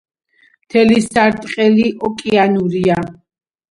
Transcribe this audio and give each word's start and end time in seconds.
მთელი 0.63 0.97
სარტყელი 1.09 1.87
ოკეანურია. 2.11 3.03